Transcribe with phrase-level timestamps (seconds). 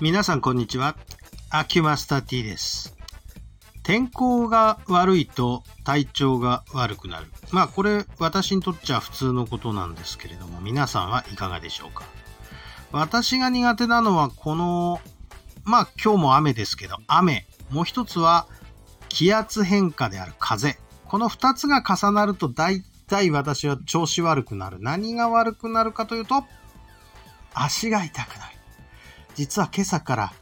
[0.00, 0.96] 皆さんこんにちは。
[1.50, 2.96] アキュマスター T です。
[3.82, 7.26] 天候が悪いと体調が悪くなる。
[7.50, 12.04] まあこれ私にとっちゃ普通のことなんですけれども皆さんはいかがでしょうか
[12.92, 15.00] 私が苦手なのはこの、
[15.64, 17.44] まあ今日も雨ですけど雨。
[17.70, 18.46] もう一つは
[19.08, 20.78] 気圧変化である風。
[21.06, 24.78] この二つが重なると大体私は調子悪くなる。
[24.80, 26.44] 何が悪くなるかというと
[27.52, 28.57] 足が痛くなる。
[29.38, 30.32] 実は今朝から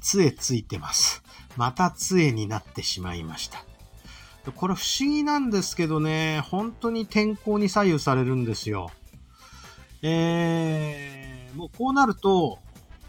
[0.00, 1.24] 杖ついてます。
[1.56, 3.64] また杖になってしまいました。
[4.52, 8.92] これ不思議なんですけどね、本当に天候に左右されるんですよ。
[10.02, 12.60] えー、もうこうなると、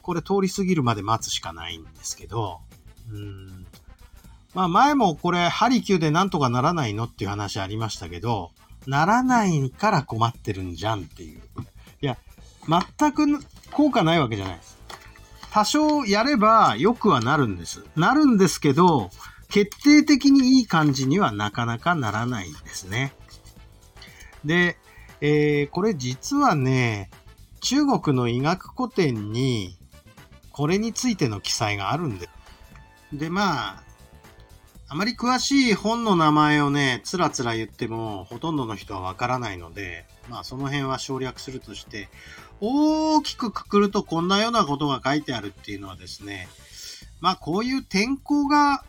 [0.02, 2.62] これ通り過ぎるまで待つしかないんですけど、
[3.12, 3.68] うん
[4.56, 8.50] まあ前もこれハリキューでなんとかならないのっていう話ありましたけど、
[8.88, 11.44] ならないから困ってるんじゃんっていう。
[12.02, 12.18] いや、
[12.68, 13.28] 全く
[13.72, 14.75] 効果ないわけじゃないです。
[15.56, 17.82] 多少やれば良くはなるんです。
[17.96, 19.10] なるんですけど、
[19.48, 23.14] 決定的にいい感じにはなかなかならないんですね。
[24.44, 24.76] で、
[25.22, 27.10] えー、これ実はね、
[27.62, 29.78] 中国の医学古典に
[30.52, 32.28] これについての記載があるんで。
[33.14, 33.84] で、まあ、
[34.88, 42.08] あまり詳しい本の名前をね、つらつら言ってもほとんどの人はわからないので、まあその辺は省略するとして、
[42.62, 46.48] 大きくくくるとこんなようなことが書いてあるっていうのはですね、
[47.20, 48.84] まあこういう天候が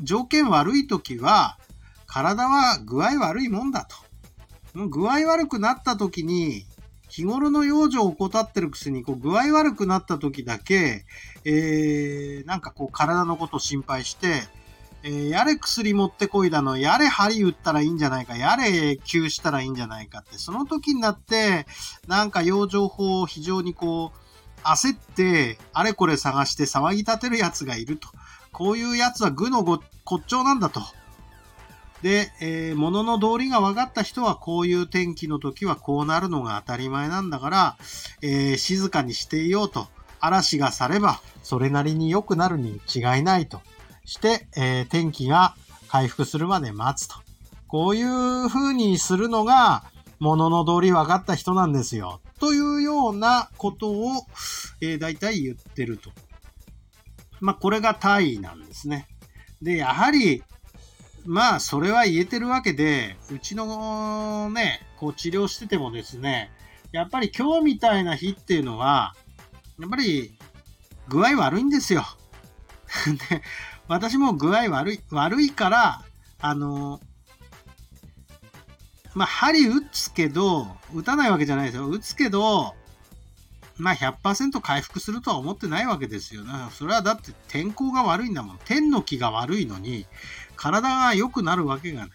[0.00, 1.58] 条件悪い時は、
[2.06, 4.88] 体は具合悪いもんだと。
[4.88, 6.66] 具合悪くなった時に、
[7.08, 11.04] 日頃の養生を怠ってるくせに、こう具合悪くなった時だけ、
[11.44, 14.42] えー、なんかこう体のことを心配して、
[15.06, 21.64] えー、やれ薬持ってこいだの、やれ針打ったらいいんじゃないか、やれ急したらいいんじゃないかって、その時になって、
[22.08, 28.08] なんか養生法を非常にこう、焦って、あれこれ探して騒ぎ立てる奴がいると。
[28.50, 29.80] こういう奴は愚の骨
[30.26, 30.80] 頂なんだと。
[32.02, 37.76] で、えー、物の道理が分かった人はこういう天気の時はこうなるのが当たり前なんだから、
[38.22, 39.86] えー、静かにしていようと。
[40.18, 43.60] 嵐が去ればそれなりに良くなるに違いないと。
[44.06, 45.54] して、えー、天気が
[45.88, 47.16] 回復するまで待つと。
[47.68, 49.84] こういう風にするのが
[50.20, 52.20] 物の道理分かった人なんですよ。
[52.40, 54.12] というようなことを、
[54.80, 56.10] えー、大体言ってると。
[57.40, 59.08] まあ、これが大意なんですね。
[59.60, 60.42] で、やはり、
[61.26, 66.50] まあ、それは言えてるわけで、うちのね、こう治療しててもですね、
[66.92, 69.14] やっぱり今日みたいな日っていうのは、
[69.78, 70.38] やっぱり
[71.08, 72.04] 具合悪いんですよ。
[73.28, 73.42] で、
[73.88, 76.02] 私も具合悪い、悪いから、
[76.40, 77.00] あの、
[79.14, 81.88] まあ、針打つけど、打たないわけじゃないですよ。
[81.88, 82.74] 打つけど、
[83.78, 86.44] まあ100%回復するとは思ってないわけですよ。
[86.70, 88.58] それはだって天候が悪いんだもん。
[88.64, 90.06] 天の気が悪いのに、
[90.56, 92.10] 体が良くなるわけがない。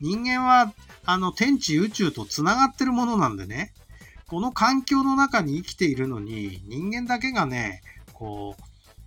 [0.00, 0.72] 人間は、
[1.04, 3.72] あの、天地宇宙と繋がってるものなんでね、
[4.26, 7.82] この環境の中に生きているのに、人間だけがね、
[8.12, 8.62] こう、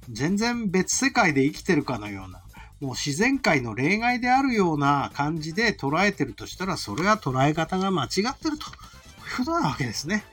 [0.10, 2.42] 全然別世界で生きてるかのような、
[2.80, 8.66] もう自然界の例外であるような感じで捉えてるとしたら、それは捉え方が間違ってると。
[8.66, 10.24] いうことなわけですね。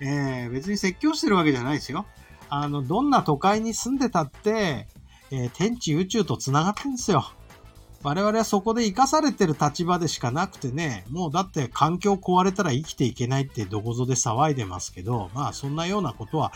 [0.00, 2.06] えー、別に説教してるわけじゃないですよ。
[2.48, 4.86] あの、どんな都会に住んでたって、
[5.30, 7.32] えー、天地宇宙と繋がってるんですよ。
[8.02, 16.52] 我々はそこで生かされてる立場でしかなくてね、もうだって環境壊れたら生きていけないってどこぞで騒いでますけど、まあそんなようなことは、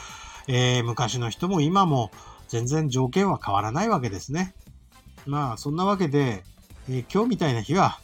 [0.46, 2.12] えー、昔の人も今も
[2.50, 4.54] 全然条件は変わらないわけですね。
[5.24, 6.42] まあそんなわけで、
[6.88, 8.00] え今日みたいな日は、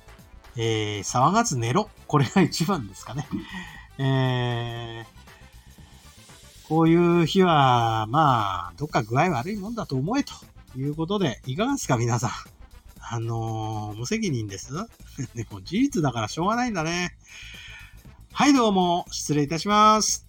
[0.57, 1.91] え騒がず寝ろ。
[2.07, 3.27] これが一番ですかね。
[3.99, 5.17] えー
[6.69, 10.33] こういう日は、まあ、どっか具合悪いもんだと思えと
[10.77, 12.31] いうことで、いかがですか、皆さん。
[12.99, 14.73] あのー、無責任です。
[15.37, 17.17] でも事実だからしょうがないんだね。
[18.33, 20.26] はい、どうも、失礼いたします。